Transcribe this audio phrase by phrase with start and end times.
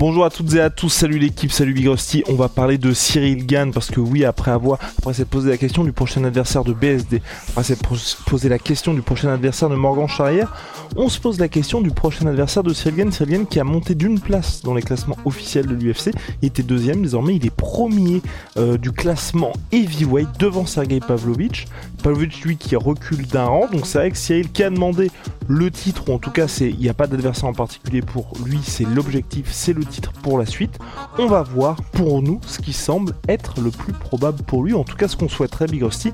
[0.00, 1.86] Bonjour à toutes et à tous, salut l'équipe, salut Big.
[2.30, 5.58] On va parler de Cyril Gann parce que oui, après avoir, après s'être posé la
[5.58, 7.86] question du prochain adversaire de BSD, après s'être
[8.24, 10.56] posé la question du prochain adversaire de Morgan Charrière,
[10.96, 13.12] on se pose la question du prochain adversaire de Cyril Gann.
[13.12, 16.12] Cyril Gann qui a monté d'une place dans les classements officiels de l'UFC.
[16.40, 18.22] Il était deuxième, désormais il est premier
[18.56, 21.66] euh, du classement heavyweight devant Sergei Pavlovich.
[22.02, 25.10] Pavlovich lui qui recule d'un rang, donc c'est vrai que Cyril qui a demandé
[25.46, 28.32] le titre, ou en tout cas c'est il n'y a pas d'adversaire en particulier pour
[28.46, 30.78] lui, c'est l'objectif, c'est le titre pour la suite.
[31.18, 34.84] On va voir pour nous ce qui semble être le plus probable pour lui, en
[34.84, 36.12] tout cas ce qu'on souhaiterait Big Rusty.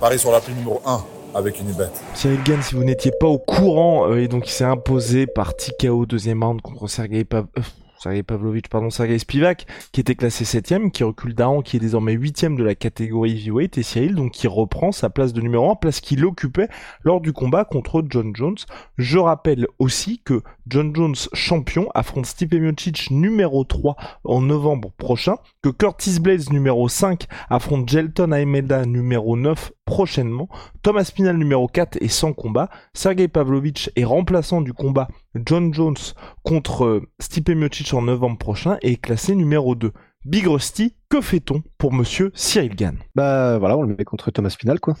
[0.00, 2.02] Paris sur la numéro 1 avec une bête.
[2.14, 5.54] Cyril Gann, si vous n'étiez pas au courant, euh, et donc il s'est imposé par
[5.54, 7.46] TKO deuxième round contre Sergei Pav...
[7.58, 7.62] Euh,
[8.02, 12.16] Sergei Pavlovich, pardon, Sergei Spivak, qui était classé 7ème, qui recule d'un qui est désormais
[12.16, 15.74] 8ème de la catégorie heavyweight, et Cyril, donc, qui reprend sa place de numéro 1,
[15.74, 16.68] place qu'il occupait
[17.04, 18.56] lors du combat contre John Jones.
[18.96, 25.36] Je rappelle aussi que John Jones, champion, affronte Stipe Miocic numéro 3 en novembre prochain,
[25.62, 30.48] que Curtis Blades numéro 5 affronte Gelton Aimeda numéro 9 prochainement,
[30.82, 35.96] Thomas Spinal numéro 4 est sans combat, Sergei Pavlovich est remplaçant du combat John Jones
[36.44, 39.92] contre euh, Stipe Miocic en novembre prochain et est classé numéro 2.
[40.24, 42.98] Big Rusty, que fait-on pour monsieur Cyril Gann?
[43.16, 44.94] Bah voilà, on le met contre Thomas Spinal quoi.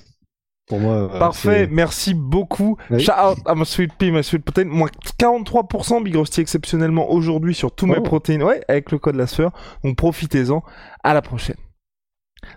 [0.66, 2.76] Pour moi, euh, Parfait, merci beaucoup.
[2.98, 4.64] Shout out à ma sweet pea, ma sweet protein.
[4.64, 4.88] Moins
[5.20, 8.02] 43% Big Rusty exceptionnellement aujourd'hui sur tous mes Oh.
[8.02, 8.42] protéines.
[8.42, 9.52] Ouais, avec le code la sueur.
[9.84, 10.62] Donc profitez-en.
[11.04, 11.56] À la prochaine.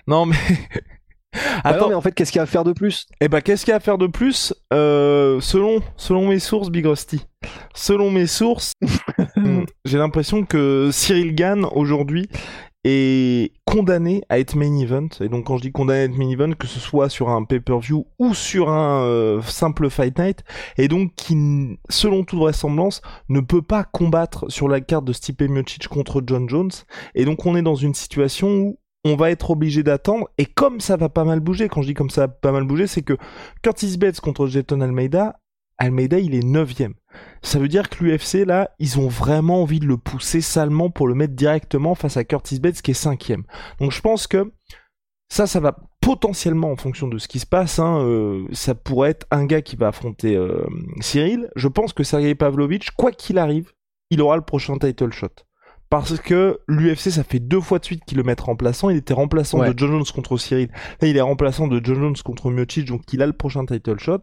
[0.07, 0.35] Non mais.
[1.33, 3.07] Ah non, Attends, mais en fait, qu'est-ce qu'il y a à faire de plus?
[3.21, 4.53] Eh ben qu'est-ce qu'il y a à faire de plus?
[4.73, 7.25] Euh, Selon selon mes sources, Big Rusty.
[7.73, 8.73] Selon mes sources,
[9.35, 12.29] hmm, j'ai l'impression que Cyril Gann aujourd'hui
[12.85, 15.07] est condamné à être main event.
[15.21, 17.43] Et donc quand je dis condamné à être main event, que ce soit sur un
[17.43, 20.43] pay-per-view ou sur un euh, simple fight night,
[20.77, 25.41] et donc qui, selon toute vraisemblance, ne peut pas combattre sur la carte de Stipe
[25.43, 26.71] Miocic contre John Jones.
[27.15, 30.79] Et donc on est dans une situation où on va être obligé d'attendre, et comme
[30.79, 33.01] ça va pas mal bouger, quand je dis comme ça va pas mal bouger, c'est
[33.01, 33.17] que
[33.61, 35.39] Curtis Bates contre Jeton Almeida,
[35.77, 36.73] Almeida il est 9
[37.41, 41.07] ça veut dire que l'UFC, là, ils ont vraiment envie de le pousser salement pour
[41.07, 43.43] le mettre directement face à Curtis Bates qui est cinquième.
[43.79, 44.51] Donc je pense que
[45.29, 49.11] ça, ça va potentiellement, en fonction de ce qui se passe, hein, euh, ça pourrait
[49.11, 50.65] être un gars qui va affronter euh,
[50.99, 51.49] Cyril.
[51.55, 53.71] Je pense que Sergei Pavlovich, quoi qu'il arrive,
[54.09, 55.29] il aura le prochain title shot.
[55.93, 58.89] Parce que l'UFC, ça fait deux fois de suite qu'il le met remplaçant.
[58.89, 59.71] Il était remplaçant Ouais.
[59.71, 60.69] de John Jones contre Cyril.
[60.99, 63.99] Là, il est remplaçant de John Jones contre Miocic, donc il a le prochain title
[63.99, 64.21] shot.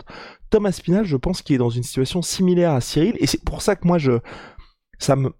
[0.51, 3.63] Thomas Spinal, je pense qu'il est dans une situation similaire à Cyril, et c'est pour
[3.63, 4.19] ça que moi, je,
[4.99, 5.31] ça me,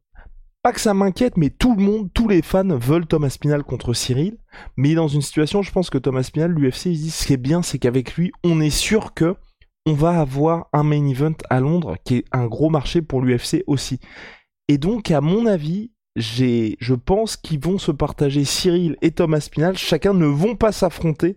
[0.63, 3.93] pas que ça m'inquiète, mais tout le monde, tous les fans veulent Thomas Spinal contre
[3.93, 4.37] Cyril,
[4.77, 7.39] mais dans une situation, je pense que Thomas Spinal, l'UFC, ils disent ce qui est
[7.39, 9.35] bien, c'est qu'avec lui, on est sûr que
[9.85, 13.65] on va avoir un main event à Londres, qui est un gros marché pour l'UFC
[13.67, 13.99] aussi.
[14.69, 19.77] Et donc, à mon avis, je pense qu'ils vont se partager Cyril et Thomas Spinal,
[19.77, 21.37] chacun ne vont pas s'affronter,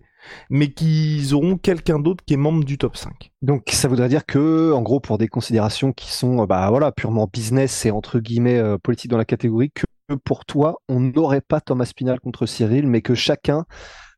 [0.50, 3.30] mais qu'ils auront quelqu'un d'autre qui est membre du top 5.
[3.42, 7.28] Donc, ça voudrait dire que, en gros, pour des considérations qui sont, bah voilà, purement
[7.32, 9.84] business et entre guillemets euh, politique dans la catégorie, que
[10.24, 13.64] pour toi, on n'aurait pas Thomas Spinal contre Cyril, mais que chacun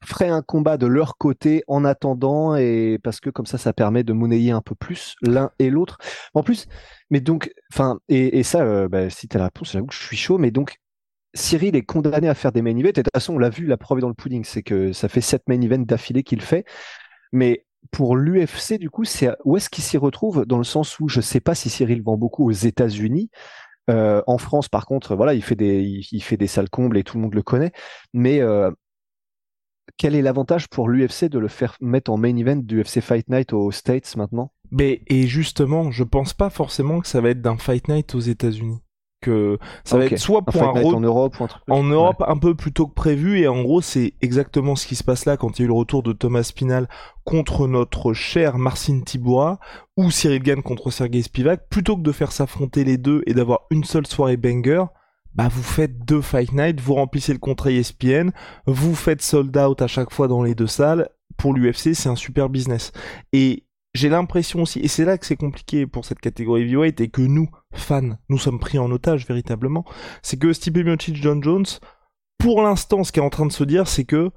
[0.04, 4.04] ferait un combat de leur côté en attendant et parce que comme ça, ça permet
[4.04, 5.98] de monnayer un peu plus l'un et l'autre.
[6.34, 6.66] En plus,
[7.10, 10.02] mais donc, enfin, et, et ça, euh, bah, si t'as la réponse, j'avoue que je
[10.02, 10.76] suis chaud, mais donc.
[11.34, 12.88] Cyril est condamné à faire des main events.
[12.88, 14.94] Et de toute façon, on l'a vu, la preuve est dans le pudding, c'est que
[14.94, 16.64] ça fait sept main events d'affilée qu'il fait.
[17.30, 20.46] Mais pour l'UFC, du coup, c'est où est-ce qu'il s'y retrouve?
[20.46, 23.30] Dans le sens où je sais pas si Cyril vend beaucoup aux États-Unis.
[23.90, 26.98] Euh, en France, par contre, voilà, il fait des, il, il fait des sales combles
[26.98, 27.72] et tout le monde le connaît.
[28.12, 28.70] Mais euh,
[29.98, 33.28] quel est l'avantage pour l'UFC de le faire mettre en main event du UFC Fight
[33.28, 34.52] Night aux States maintenant?
[34.70, 38.20] Mais, et justement, je pense pas forcément que ça va être d'un Fight Night aux
[38.20, 38.80] États-Unis.
[39.22, 41.62] que ça va être soit pour un road en Europe ou un truc.
[41.68, 44.94] en Europe un peu plus tôt que prévu et en gros c'est exactement ce qui
[44.94, 46.86] se passe là quand il y a eu le retour de Thomas Spinal
[47.24, 49.58] contre notre cher Marcin Tibura
[49.96, 53.62] ou Cyril Gann contre Sergei Spivak plutôt que de faire s'affronter les deux et d'avoir
[53.70, 54.84] une seule soirée banger
[55.36, 58.30] bah vous faites deux Fight Night, vous remplissez le contrat ESPN,
[58.66, 61.08] vous faites sold out à chaque fois dans les deux salles.
[61.36, 62.92] Pour l'UFC, c'est un super business.
[63.32, 67.08] Et j'ai l'impression aussi, et c'est là que c'est compliqué pour cette catégorie heavyweight, et
[67.08, 69.84] que nous, fans, nous sommes pris en otage véritablement,
[70.22, 71.66] c'est que Stipe Miocic, John Jones,
[72.38, 74.30] pour l'instant, ce qui est en train de se dire, c'est que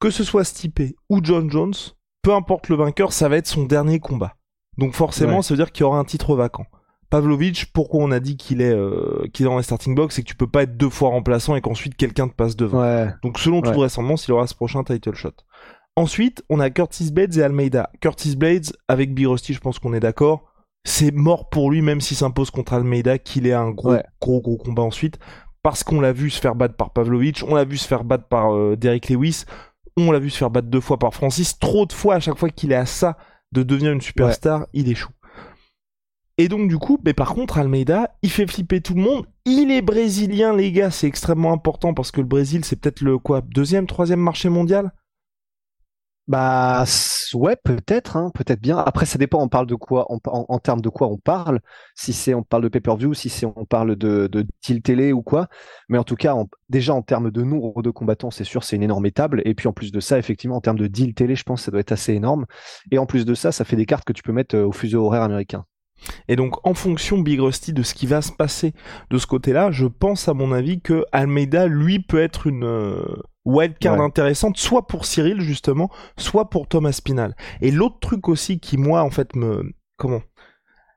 [0.00, 1.74] que ce soit Stipe ou John Jones,
[2.22, 4.36] peu importe le vainqueur, ça va être son dernier combat.
[4.76, 5.42] Donc forcément, Ouais.
[5.42, 6.66] ça veut dire qu'il y aura un titre vacant.
[7.14, 10.22] Pavlovich, pourquoi on a dit qu'il est, euh, qu'il est dans les starting box, c'est
[10.22, 12.80] que tu peux pas être deux fois remplaçant et qu'ensuite quelqu'un te passe devant.
[12.80, 13.06] Ouais.
[13.22, 13.76] Donc selon toute Ouais.
[13.76, 15.30] vraisemblance, il aura ce prochain title shot.
[15.94, 17.88] Ensuite, on a Curtis Blades et Almeida.
[18.00, 20.42] Curtis Blades, avec Big Rusty, je pense qu'on est d'accord.
[20.84, 24.02] C'est mort pour lui, même s'il s'impose contre Almeida, qu'il ait un gros, Ouais.
[24.20, 25.20] gros, gros combat ensuite.
[25.62, 28.26] Parce qu'on l'a vu se faire battre par Pavlovich, on l'a vu se faire battre
[28.26, 29.44] par euh, Derek Lewis,
[29.96, 31.60] on l'a vu se faire battre deux fois par Francis.
[31.60, 33.16] Trop de fois, à chaque fois qu'il est à ça
[33.52, 35.12] de devenir une superstar, il échoue.
[36.36, 39.26] Et donc du coup, mais par contre, Almeida, il fait flipper tout le monde.
[39.44, 43.18] Il est brésilien, les gars, c'est extrêmement important parce que le Brésil, c'est peut-être le
[43.18, 44.92] quoi, deuxième, troisième marché mondial?
[46.26, 46.84] Bah
[47.34, 48.78] ouais, peut-être, hein, peut-être bien.
[48.78, 49.42] Après, ça dépend.
[49.42, 51.60] On parle de quoi, en, termes de quoi on parle.
[51.94, 55.22] Si c'est on parle de pay-per-view, si c'est on parle de, de deal télé ou
[55.22, 55.48] quoi.
[55.90, 56.34] Mais en tout cas,
[56.70, 59.42] déjà en termes de nombre de combattants, c'est sûr, c'est une énorme étable.
[59.44, 61.66] Et puis en plus de ça, effectivement, en termes de deal télé, je pense que
[61.66, 62.46] ça doit être assez énorme.
[62.90, 64.72] Et en plus de ça, ça fait des cartes que tu peux mettre euh, au
[64.72, 65.66] fuseau horaire américain.
[66.28, 68.72] Et donc, en fonction, Big Rusty, de ce qui va se passer
[69.10, 73.02] de ce côté-là, je pense, à mon avis, que Almeida, lui, peut être une euh,
[73.44, 74.04] wildcard Ouais.
[74.04, 77.36] intéressante, soit pour Cyril, justement, soit pour Thomas Spinal.
[77.60, 79.72] Et l'autre truc aussi qui, moi, en fait, me...
[79.96, 80.22] Comment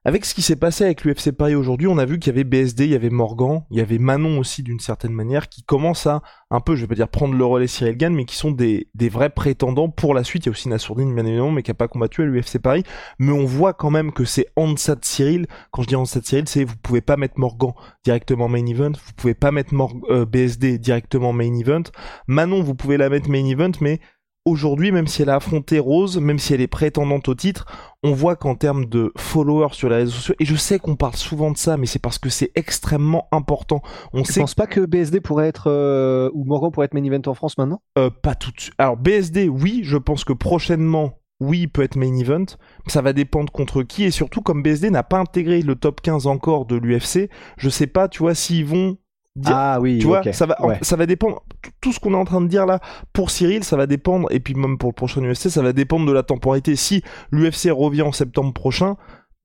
[0.08, 2.46] avec ce qui s'est passé avec l'UFC Paris aujourd'hui, on a vu qu'il y avait
[2.46, 6.08] BSD, il y avait Morgan, il y avait Manon aussi d'une certaine manière, qui commencent
[6.08, 8.52] à un peu, je vais pas dire prendre le relais Cyril Gann, mais qui sont
[8.52, 10.46] des, des vrais prétendants pour la suite.
[10.46, 12.84] Il y a aussi Nassourdine, bien évidemment, mais qui a pas combattu à l'UFC Paris.
[13.20, 15.46] Mais on voit quand même que c'est de Cyril.
[15.72, 17.74] Quand je dis de Cyril, c'est vous pouvez pas mettre Morgan
[18.06, 19.74] directement main event, vous pouvez pas mettre
[20.10, 21.84] euh, BSD directement main event.
[22.28, 24.00] Manon, vous pouvez la mettre main event, mais
[24.48, 27.66] aujourd'hui, même si elle a affronté Rose, même si elle est prétendante au titre,
[28.04, 31.16] on voit qu'en termes de followers sur les réseaux sociaux, et je sais qu'on parle
[31.16, 33.82] souvent de ça, mais c'est parce que c'est extrêmement important.
[34.14, 37.04] On Tu sait penses pas que BSD pourrait être euh, ou Morgan pourrait être main
[37.04, 37.82] event en France maintenant?
[37.98, 38.74] Euh, pas tout de suite.
[38.78, 42.46] Alors BSD, oui, je pense que prochainement, oui, il peut être main event.
[42.88, 46.28] Ça va dépendre contre qui et surtout comme BSD n'a pas intégré le top 15
[46.28, 48.98] encore de l'UFC, je sais pas, tu vois, s'ils vont
[49.42, 50.78] dire Ah oui, tu vois, ça va, Ouais.
[50.82, 51.44] ça va dépendre.
[51.82, 52.80] Tout- ce qu'on est en train de dire là
[53.14, 56.06] pour Cyril, ça va dépendre, et puis même pour le prochain UFC, ça va dépendre
[56.06, 56.76] de la temporalité.
[56.76, 57.02] Si
[57.32, 58.96] l'UFC revient en septembre prochain,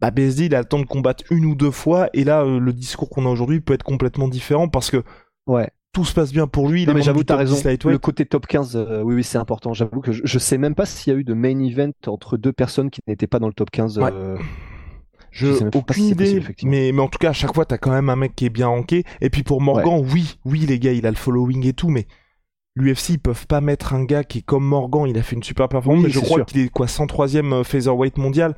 [0.00, 2.58] bah BSD il a le temps de combattre une ou deux fois, et là euh,
[2.58, 5.02] le discours qu'on a aujourd'hui peut être complètement différent parce que
[5.46, 5.68] Ouais.
[5.92, 6.82] tout se passe bien pour lui.
[6.82, 7.54] Il Non, est mais j'avoue, t'as raison.
[7.54, 7.92] 10 lightweight.
[7.92, 9.72] Le côté top 15, euh, oui, oui, c'est important.
[9.74, 12.36] J'avoue que je, je sais même pas s'il y a eu de main event entre
[12.36, 13.98] deux personnes qui n'étaient pas dans le top 15.
[13.98, 14.10] Ouais.
[15.32, 16.70] Je, Je sais même pas aucune si idée, possible, effectivement.
[16.72, 18.50] mais, mais en tout cas, à chaque fois, t'as quand même un mec qui est
[18.50, 19.02] bien ranké.
[19.20, 22.06] Et puis pour Morgan, oui, oui, les gars, il a le following et tout, mais
[22.76, 25.42] l'UFC, ils peuvent pas mettre un gars qui est comme Morgan, il a fait une
[25.42, 28.54] super performance, Oui, mais je crois qu'il est quoi, 103ème euh, featherweight mondial.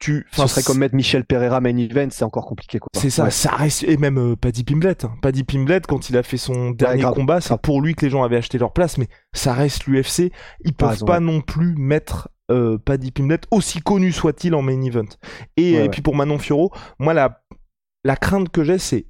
[0.00, 2.78] Tu, ce serait comme mettre Michel Pereira main event, c'est encore compliqué.
[2.80, 2.88] Quoi.
[2.94, 3.30] C'est ça, Ouais.
[3.30, 5.04] ça reste, et même euh, Paddy Pimblett.
[5.04, 5.14] hein.
[5.22, 8.10] Paddy Pimblett, quand il a fait son dernier grave, combat, c'est pour lui que les
[8.10, 10.32] gens avaient acheté leur place, mais ça reste l'UFC.
[10.64, 11.20] Ils peuvent raison, pas ouais.
[11.24, 13.12] non plus mettre euh, Paddy
[13.50, 15.04] aussi connu soit-il en main event.
[15.56, 15.88] Et, Ouais, et ouais.
[15.88, 17.42] puis pour Manon Fiorot, moi, la,
[18.04, 19.06] la crainte que j'ai, c'est,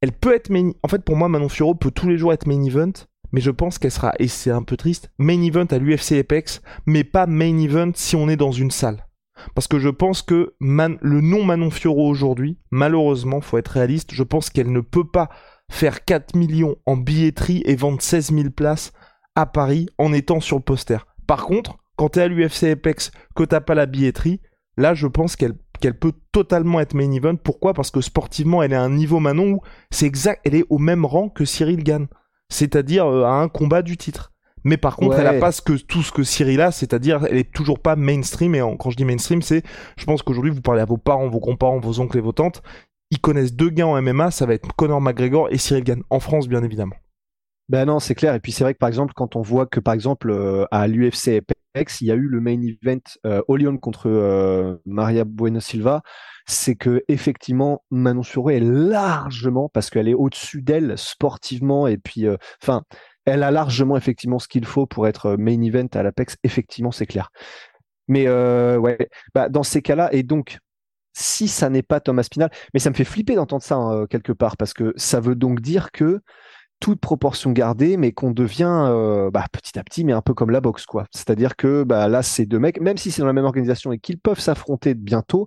[0.00, 2.46] elle peut être main, en fait, pour moi, Manon Fiorot peut tous les jours être
[2.46, 2.92] main event,
[3.32, 6.60] mais je pense qu'elle sera, et c'est un peu triste, main event à l'UFC Apex,
[6.86, 9.06] mais pas main event si on est dans une salle.
[9.54, 14.12] Parce que je pense que Man- le nom Manon Fiorot aujourd'hui, malheureusement, faut être réaliste,
[14.12, 15.30] je pense qu'elle ne peut pas
[15.70, 18.92] faire 4 millions en billetterie et vendre 16 000 places
[19.34, 20.98] à Paris en étant sur le poster.
[21.26, 24.40] Par contre, quand t'es à l'UFC Apex, que t'as pas la billetterie,
[24.76, 27.36] là je pense qu'elle qu'elle peut totalement être main event.
[27.36, 27.74] Pourquoi?
[27.74, 29.60] Parce que sportivement, elle est à un niveau Manon où
[29.92, 32.06] c'est exact, elle est au même rang que Cyril Gann.
[32.48, 34.32] C'est-à-dire euh, à un combat du titre.
[34.64, 35.20] Mais par contre, Ouais.
[35.20, 37.94] elle a pas ce que, tout ce que Cyril a, c'est-à-dire elle est toujours pas
[37.96, 38.54] mainstream.
[38.56, 39.62] Et en- quand je dis mainstream, c'est,
[39.96, 42.62] je pense qu'aujourd'hui, vous parlez à vos parents, vos grands-parents, vos oncles et vos tantes,
[43.12, 46.02] ils connaissent deux gars en MMA, ça va être Conor McGregor et Cyril Gann.
[46.10, 46.96] En France, bien évidemment.
[47.68, 48.34] Ben non, c'est clair.
[48.34, 50.86] Et puis c'est vrai que par exemple, quand on voit que par exemple euh, à
[50.88, 55.60] l'UFC Apex, il y a eu le main event euh, Olion contre euh, Maria Bueno
[55.60, 56.02] Silva,
[56.46, 62.26] c'est que effectivement Manon Fiorot est largement parce qu'elle est au-dessus d'elle sportivement et puis
[62.26, 62.82] euh, enfin
[63.24, 66.36] elle a largement effectivement ce qu'il faut pour être euh, main event à l'Apex.
[66.42, 67.30] Effectivement, c'est clair.
[68.08, 70.58] Mais ouais, bah, dans ces cas-là et donc
[71.14, 74.32] si ça n'est pas Thomas Spinal, mais ça me fait flipper d'entendre ça hein, quelque
[74.32, 76.20] part, parce que ça veut donc dire que
[76.82, 80.50] toute proportion gardée, mais qu'on devient euh, bah, petit à petit, mais un peu comme
[80.50, 81.06] la boxe, quoi.
[81.12, 84.00] C'est-à-dire que bah, là, ces deux mecs, même si c'est dans la même organisation et
[84.00, 85.46] qu'ils peuvent s'affronter bientôt,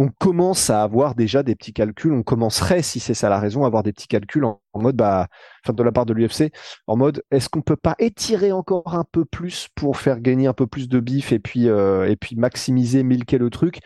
[0.00, 2.12] on commence à avoir déjà des petits calculs.
[2.12, 5.28] On commencerait, si c'est ça la raison, à avoir des petits calculs en, mode, bah,
[5.64, 6.50] enfin de la part de l'UFC,
[6.88, 10.54] en mode, est-ce qu'on peut pas étirer encore un peu plus pour faire gagner un
[10.54, 13.78] peu plus de bif et puis euh, et puis maximiser, milquer le truc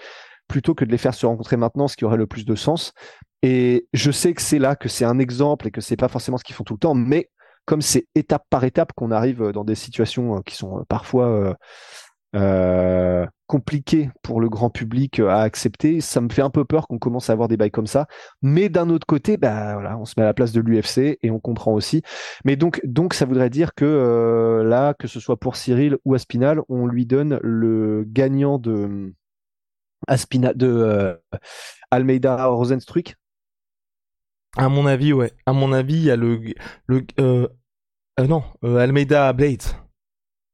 [0.49, 2.93] plutôt que de les faire se rencontrer maintenant, ce qui aurait le plus de sens.
[3.43, 6.37] Et je sais que c'est là que c'est un exemple et que c'est pas forcément
[6.37, 7.31] ce qu'ils font tout le temps, mais
[7.65, 11.57] comme c'est étape par étape qu'on arrive dans des situations euh, qui sont euh, parfois
[12.37, 16.99] euh, compliquées pour le grand public à accepter, ça me fait un peu peur qu'on
[16.99, 18.07] commence à avoir des bails comme ça.
[18.43, 21.31] Mais d'un autre côté, bah voilà, on se met à la place de l'UFC et
[21.31, 22.03] on comprend aussi.
[22.45, 26.61] Mais donc, donc ça voudrait dire que là, que ce soit pour Cyril ou Aspinal,
[26.69, 29.13] on lui donne le gagnant de
[30.07, 31.15] Aspina, de euh,
[31.91, 33.17] Almeida Rosenstruik
[34.57, 35.33] À mon avis, ouais.
[35.47, 36.41] À mon avis, il y a le.
[36.87, 37.47] le euh,
[38.19, 39.63] euh, non, Almeida Blades.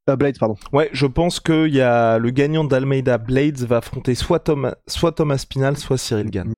[0.07, 0.57] Blades, pardon.
[0.73, 5.13] Ouais, je pense qu'il y a le gagnant d'Almeida Blades va affronter soit Thomas, soit
[5.13, 6.53] Thomas Spinal, soit Cyril Gann.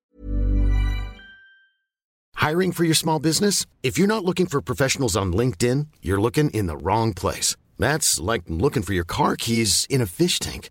[2.37, 3.65] Hiring for your small business?
[3.83, 7.57] If you're not looking for professionals on LinkedIn, you're looking in the wrong place.
[7.79, 10.71] That's like looking for your car keys in a fish tank.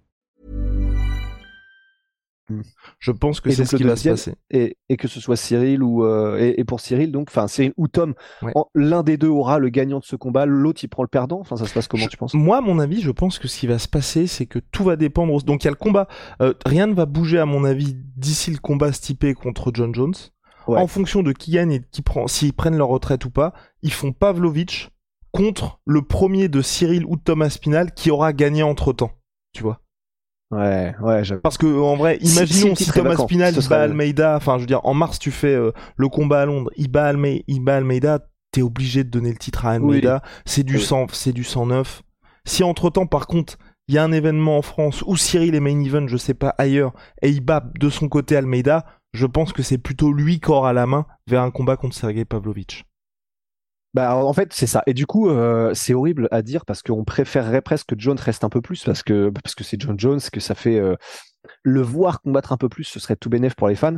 [2.99, 4.33] Je pense que c'est ce qui va se passer.
[4.49, 7.73] Et, et, que ce soit Cyril ou euh, et, et, pour Cyril donc, enfin Cyril
[7.77, 8.13] ou Tom,
[8.75, 11.39] l'un des deux aura le gagnant de ce combat, l'autre il prend le perdant.
[11.39, 12.33] Enfin ça se passe comment tu penses?
[12.33, 14.83] Moi à mon avis, je pense que ce qui va se passer, c'est que tout
[14.83, 15.41] va dépendre.
[15.43, 16.07] Donc il y a le combat,
[16.41, 20.15] euh, rien ne va bouger à mon avis d'ici le combat stipé contre John Jones.
[20.67, 23.91] En fonction de qui gagne et qui prend, s'ils prennent leur retraite ou pas, ils
[23.91, 24.89] font Pavlovich
[25.31, 29.11] contre le premier de Cyril ou de Thomas Spinal qui aura gagné entre temps.
[29.53, 29.80] Tu vois
[30.51, 31.21] Ouais, ouais.
[31.41, 34.35] Parce que en vrai, imaginons si, Thomas Spinal bat Almeida.
[34.35, 36.71] Enfin, je veux dire, en mars, tu fais euh, le combat à Londres.
[36.75, 38.19] Il bat, Almeida.
[38.51, 40.21] T'es obligé de donner le titre à Almeida.
[40.45, 42.01] C'est du sang, c'est du 109.
[42.43, 45.59] Si entre temps, par contre, il y a un événement en France où Cyril est
[45.61, 49.53] main event, je sais pas ailleurs, et il bat de son côté Almeida, je pense
[49.53, 52.85] que c'est plutôt lui corps à la main vers un combat contre Sergei Pavlovich.
[53.93, 54.83] Bah en fait c'est ça.
[54.87, 58.43] Et du coup euh, c'est horrible à dire parce qu'on préférerait presque que Jones reste
[58.45, 60.95] un peu plus parce que parce que c'est John Jones que ça fait euh,
[61.63, 63.97] le voir combattre un peu plus ce serait tout bénéf pour les fans.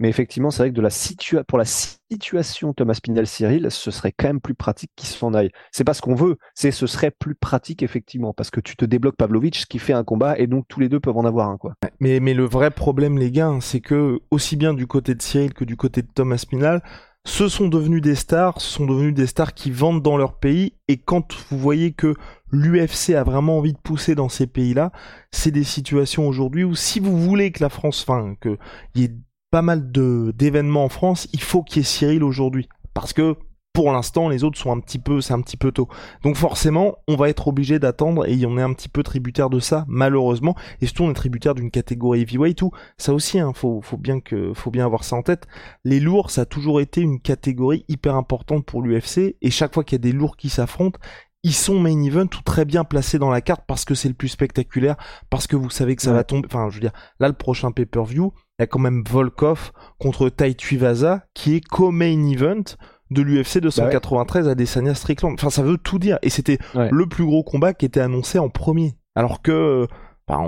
[0.00, 4.10] Mais effectivement c'est vrai que de la pour la situation Thomas Pinel Cyril ce serait
[4.10, 5.50] quand même plus pratique qu'il s'en aille.
[5.70, 8.84] C'est pas ce qu'on veut c'est ce serait plus pratique effectivement parce que tu te
[8.84, 11.56] débloques Pavlovich qui fait un combat et donc tous les deux peuvent en avoir un
[11.56, 11.74] quoi.
[12.00, 15.54] Mais mais le vrai problème les gars c'est que aussi bien du côté de Cyril
[15.54, 16.82] que du côté de Thomas Pinal
[17.26, 20.74] ce sont devenus des stars, ce sont devenus des stars qui vendent dans leur pays,
[20.88, 22.14] et quand vous voyez que
[22.50, 24.90] l'UFC a vraiment envie de pousser dans ces pays-là,
[25.30, 28.56] c'est des situations aujourd'hui où si vous voulez que la France, enfin, qu'il
[28.94, 29.16] y ait
[29.50, 32.68] pas mal d'événements en France, il faut qu'il y ait Cyril aujourd'hui.
[32.94, 33.36] Parce que
[33.72, 35.88] pour l'instant, les autres sont un petit peu, c'est un petit peu tôt.
[36.22, 39.60] Donc forcément, on va être obligé d'attendre et on est un petit peu tributaire de
[39.60, 40.56] ça, malheureusement.
[40.80, 44.20] Et surtout, on est tributaire d'une catégorie heavyweight où ça aussi, hein, faut, faut bien
[44.20, 45.46] que, faut bien avoir ça en tête.
[45.84, 49.84] Les lourds, ça a toujours été une catégorie hyper importante pour l'UFC et chaque fois
[49.84, 50.98] qu'il y a des lourds qui s'affrontent,
[51.42, 54.14] ils sont main event ou très bien placés dans la carte parce que c'est le
[54.14, 54.96] plus spectaculaire,
[55.30, 56.46] parce que vous savez que ça va tomber.
[56.50, 60.28] Enfin, je veux dire, là, le prochain pay-per-view, il y a quand même Volkov contre
[60.28, 62.64] Tai Tuivasa qui est co-main event
[63.10, 65.34] de l'UFC 293 bah à Desania Strickland.
[65.34, 66.18] Enfin, ça veut tout dire.
[66.22, 68.94] Et c'était le plus gros combat qui était annoncé en premier.
[69.14, 69.86] Alors que,
[70.28, 70.40] bah,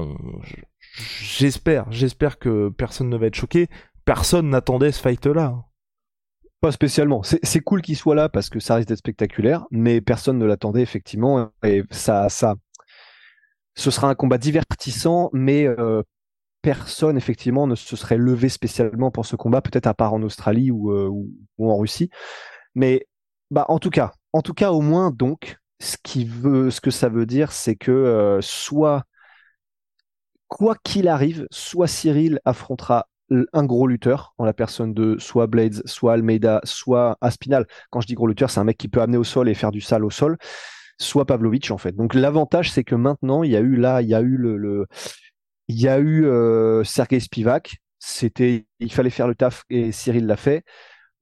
[1.20, 3.68] j'espère, j'espère que personne ne va être choqué.
[4.04, 5.64] Personne n'attendait ce fight-là.
[6.60, 7.22] Pas spécialement.
[7.24, 10.82] C'est cool qu'il soit là parce que ça risque d'être spectaculaire, mais personne ne l'attendait
[10.82, 11.50] effectivement.
[11.64, 12.54] Et ça, ça,
[13.74, 16.02] ce sera un combat divertissant, mais euh,
[16.62, 20.70] personne effectivement ne se serait levé spécialement pour ce combat, peut-être à part en Australie
[20.70, 22.10] ou, euh, ou en Russie.
[22.74, 23.06] Mais
[23.50, 26.90] bah en tout cas, en tout cas au moins donc ce qui veut, ce que
[26.90, 29.04] ça veut dire, c'est que euh, soit
[30.48, 33.08] quoi qu'il arrive, soit Cyril affrontera
[33.54, 37.66] un gros lutteur en la personne de soit Blades, soit Almeida, soit Aspinal.
[37.90, 39.70] Quand je dis gros lutteur, c'est un mec qui peut amener au sol et faire
[39.70, 40.36] du sale au sol,
[40.98, 41.92] soit Pavlovich en fait.
[41.92, 44.86] Donc l'avantage, c'est que maintenant, il y a eu là, il y a eu le,
[45.68, 47.76] il y a eu euh, Sergei Spivak.
[47.98, 50.64] C'était, il fallait faire le taf et Cyril l'a fait.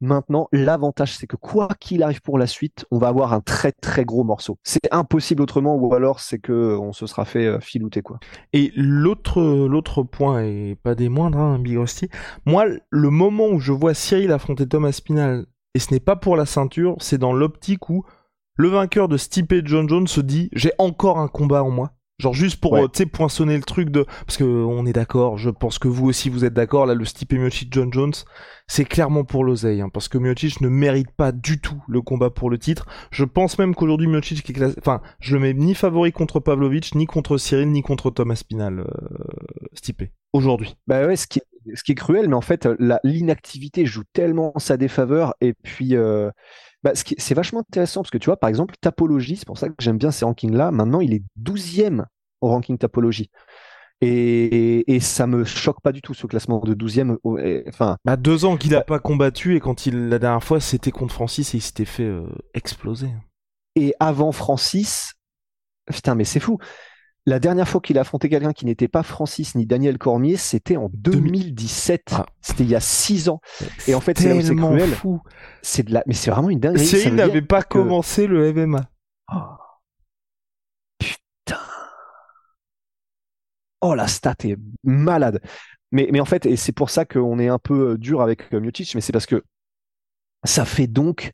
[0.00, 3.73] Maintenant, l'avantage, c'est que quoi qu'il arrive pour la suite, on va avoir un très
[3.73, 4.59] très gros morceau.
[4.62, 8.19] C'est impossible autrement, ou alors c'est que on se sera fait euh, filouter quoi.
[8.54, 12.09] Et l'autre l'autre point et pas des moindres, hein, Big Rusty.
[12.47, 16.37] Moi, le moment où je vois Cyril affronter Thomas Spinal, et ce n'est pas pour
[16.37, 18.04] la ceinture, c'est dans l'optique où
[18.57, 21.92] le vainqueur de Stipe John Jones se dit j'ai encore un combat en moi.
[22.21, 22.83] Genre juste pour Ouais.
[22.83, 25.89] euh, tu sais poinçonner le truc de parce que on est d'accord, je pense que
[25.89, 28.12] vous aussi vous êtes d'accord là le Stipe Miocic John Jones,
[28.69, 32.31] c'est clairement pour l'oseille hein, parce que Miocic ne mérite pas du tout le combat
[32.31, 32.87] pour le titre.
[33.11, 36.39] Je pense même qu'aujourd'hui Miocic qui est classé enfin, je le mets ni favori contre
[36.41, 38.85] Pavlovich, ni contre Cyril, ni contre Thomas Spinal euh,
[39.73, 40.77] Stipe aujourd'hui.
[40.87, 44.05] Bah ouais, ce qui est, ce qui est cruel, mais en fait, la- l'inactivité joue
[44.12, 45.35] tellement en sa défaveur.
[45.41, 46.31] Et puis, euh,
[46.83, 49.69] bah, ce c'est vachement intéressant parce que tu vois, par exemple, Tapologie, c'est pour ça
[49.69, 50.71] que j'aime bien ces rankings-là.
[50.71, 52.07] Maintenant, il est 12e
[52.41, 53.31] au ranking Tapologie.
[54.03, 57.19] Et, et, et ça me choque pas du tout ce classement de 12e.
[57.23, 58.85] au- et- Enfin, Bah deux ans qu'il a Ouais.
[58.85, 62.05] pas combattu et quand il la dernière fois c'était contre Francis et il s'était fait
[62.05, 63.11] euh, exploser.
[63.77, 65.15] et avant Francis,
[65.93, 66.59] putain, mais c'est fou.
[67.27, 70.77] La dernière fois qu'il a affronté quelqu'un qui n'était pas Francis ni Daniel Cormier, c'était
[70.77, 72.03] en 2017.
[72.12, 72.27] Ah.
[72.41, 73.41] C'était il y a 6 ans.
[73.87, 74.91] Et en fait, c'est Tellement cruel.
[74.91, 75.21] fou.
[75.62, 76.85] C'est de la, mais c'est vraiment une dinguerie.
[76.87, 78.89] Cyril n'avait pas que- commencé le MMA.
[79.33, 79.37] Oh.
[80.99, 81.61] Putain.
[83.83, 85.41] Oh, la stat est malade.
[85.93, 88.95] Mais, mais en fait, et c'est pour ça qu'on est un peu dur avec Miocic,
[88.95, 89.43] mais c'est parce que
[90.45, 91.33] ça fait donc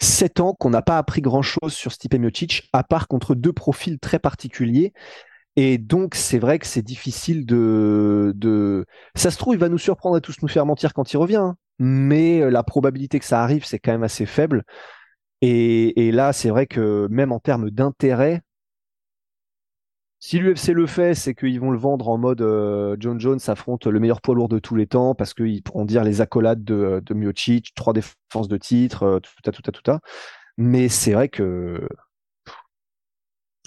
[0.00, 3.98] sept ans qu'on n'a pas appris grand-chose sur Stipe Miocic, à part contre deux profils
[3.98, 4.92] très particuliers.
[5.56, 8.86] Et donc, c'est vrai que c'est difficile de, de...
[9.16, 11.36] Ça se trouve, il va nous surprendre et tous nous faire mentir quand il revient.
[11.36, 11.56] hein.
[11.80, 14.62] Mais euh, la probabilité que ça arrive, c'est quand même assez faible.
[15.40, 18.42] Et là, c'est vrai que même en termes d'intérêt,
[20.20, 23.86] si l'UFC le fait, c'est qu'ils vont le vendre en mode euh, John Jones affronte
[23.86, 27.00] le meilleur poids lourd de tous les temps parce qu'ils pourront dire les accolades de,
[27.04, 30.00] de Miocic, trois défenses de titre, euh, tout à tout à tout à.
[30.56, 31.86] Mais c'est vrai que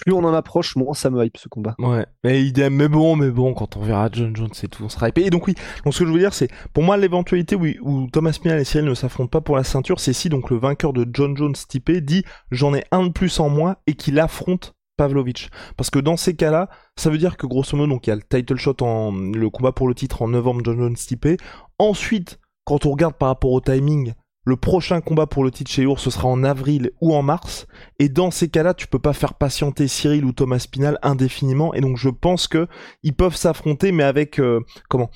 [0.04, 1.74] plus on en approche, moins ça me hype ce combat.
[1.78, 4.88] Ouais, mais idem, mais bon, mais bon, quand on verra John Jones et tout, on
[4.88, 5.24] sera hypé.
[5.24, 5.54] Et donc oui,
[5.84, 8.64] donc ce que je veux dire, c'est, pour moi, l'éventualité où, où Thomas Pinal et
[8.64, 11.54] Cyril ne s'affrontent pas pour la ceinture, c'est si donc le vainqueur de John Jones
[11.54, 15.50] Stipe dit j'en ai un de plus en moi et qu'il affronte Pavlovich.
[15.76, 18.16] Parce que dans ces cas-là, ça veut dire que grosso modo, donc il y a
[18.16, 21.40] le title shot en, le combat pour le titre en novembre John Jones Stipe.
[21.78, 24.12] Ensuite, quand on regarde par rapport au timing,
[24.44, 27.66] le prochain combat pour le titre chez Lourd, ce sera en avril ou en mars.
[27.98, 31.74] Et dans ces cas-là, tu peux pas faire patienter Cyril ou Thomas Pinal indéfiniment.
[31.74, 32.68] Et donc, je pense que
[33.02, 35.10] ils peuvent s'affronter, mais avec euh, comment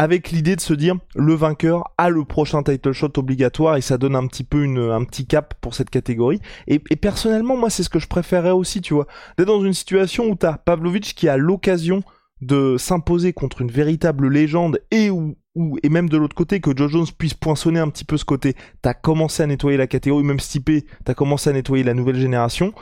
[0.00, 3.98] Avec l'idée de se dire le vainqueur a le prochain title shot obligatoire et ça
[3.98, 6.40] donne un petit peu un petit cap pour cette catégorie.
[6.68, 10.26] Et, personnellement, moi, c'est ce que je préférerais aussi, tu vois, d'être dans une situation
[10.26, 12.04] où t'as Pavlovich qui a l'occasion
[12.40, 16.70] de s'imposer contre une véritable légende et où, où et même de l'autre côté que
[16.76, 18.54] Joe Jones puisse poinçonner un petit peu ce côté.
[18.82, 22.72] T'as commencé à nettoyer la catégorie, même Stipe, t'as commencé à nettoyer la nouvelle génération.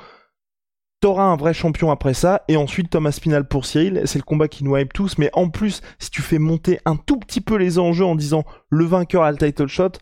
[1.00, 4.48] T'auras un vrai champion après ça, et ensuite Thomas Spinal pour Cyril, c'est le combat
[4.48, 7.56] qui nous hype tous, mais en plus, si tu fais monter un tout petit peu
[7.56, 9.92] les enjeux en disant le vainqueur a le title shot,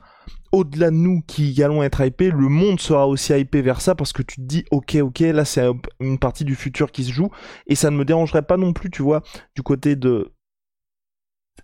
[0.52, 4.12] au-delà de nous qui allons être hypés, le monde sera aussi hypé vers ça parce
[4.12, 5.66] que tu te dis ok ok là c'est
[5.98, 7.28] une partie du futur qui se joue
[7.66, 9.22] et ça ne me dérangerait pas non plus tu vois
[9.56, 10.32] du côté de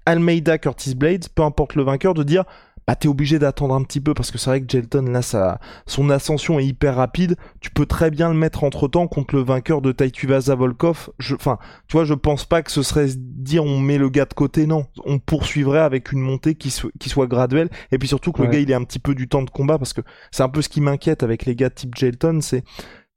[0.07, 2.45] Almeida Curtis Blades, peu importe le vainqueur, de dire
[2.91, 5.61] bah t'es obligé d'attendre un petit peu parce que c'est vrai que Gelton là ça
[5.87, 7.37] son ascension est hyper rapide.
[7.61, 11.37] Tu peux très bien le mettre entre temps contre le vainqueur de Taituvasa Volkov je
[11.37, 14.35] enfin tu vois je pense pas que ce serait dire on met le gars de
[14.35, 14.87] côté non.
[15.05, 17.71] On poursuivrait avec une montée qui, so- qui soit graduelle.
[17.93, 19.79] Et puis surtout que le gars il ait un petit peu du temps de combat
[19.79, 20.01] parce que
[20.33, 22.65] c'est un peu ce qui m'inquiète avec les gars type Gelton c'est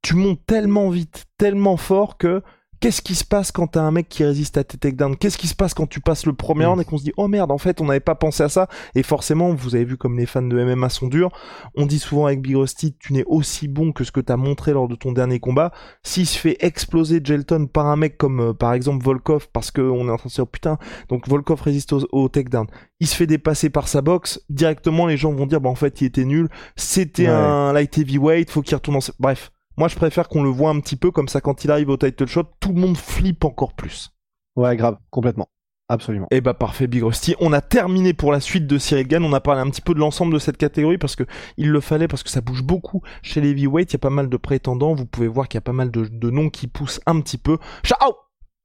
[0.04, 2.44] tu montes tellement vite tellement fort que
[2.84, 5.16] Qu'est-ce qui se passe quand t'as un mec qui résiste à tes takedowns?
[5.16, 6.68] Qu'est-ce qui se passe quand tu passes le premier Mm.
[6.68, 8.68] round et qu'on se dit oh merde en fait on n'avait pas pensé à ça?
[8.94, 11.32] Et forcément vous avez vu comme les fans de MMA sont durs.
[11.78, 14.74] On dit souvent avec Big Rusty tu n'es aussi bon que ce que t'as montré
[14.74, 15.72] lors de ton dernier combat.
[16.04, 20.10] S'il se fait exploser Gelton par un mec comme euh, par exemple Volkov parce qu'on
[20.10, 22.68] est en train de se dire putain donc Volkov résiste au, au takedown
[23.00, 26.02] il se fait dépasser par sa boxe directement les gens vont dire bah en fait
[26.02, 26.50] il était nul.
[26.76, 27.30] C'était Ouais.
[27.30, 29.12] un light heavyweight faut qu'il retourne en...
[29.20, 31.90] bref moi je préfère qu'on le voit un petit peu comme ça quand il arrive
[31.90, 34.10] au title shot tout le monde flippe encore plus
[34.56, 35.48] Ouais, grave, complètement.
[35.90, 36.28] Absolument.
[36.32, 37.36] et bah parfait Big Rusty.
[37.40, 39.24] On a terminé pour la suite de Cyril Gann.
[39.26, 41.24] On a parlé un petit peu de l'ensemble de cette catégorie parce que
[41.58, 43.92] il le fallait parce que ça bouge beaucoup chez les heavyweight.
[43.92, 44.94] Il y a pas mal de prétendants.
[44.96, 47.38] Vous pouvez voir qu'il y a pas mal de, de noms qui poussent un petit
[47.38, 47.58] peu.
[47.84, 48.14] Ciao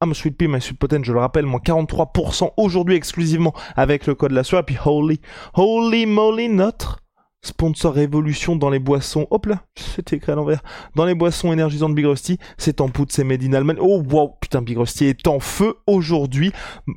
[0.02, 4.14] I'm sweet pea, my sweet potent, je le rappelle, moins 43% aujourd'hui exclusivement avec le
[4.14, 4.60] code la soirée.
[4.62, 5.20] Et puis holy,
[5.54, 7.00] holy moly, notre
[7.42, 9.26] sponsor révolution dans les boissons.
[9.30, 10.62] Hop là, c'était écrit à l'envers.
[10.96, 13.78] Dans les boissons énergisantes Big Rusty, c'est en poudre, c'est made in Allemagne.
[13.80, 16.52] Oh wow, putain, Big Rusty est en feu aujourd'hui.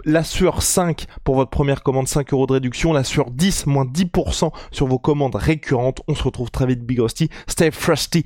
[0.06, 2.94] La sueur 5 pour votre première commande, 5 euros de réduction.
[2.94, 6.02] La sueur 10, moins 10% sur vos commandes récurrentes.
[6.08, 7.30] On se retrouve très vite, Big Rusty.
[7.48, 8.26] Stay frosty.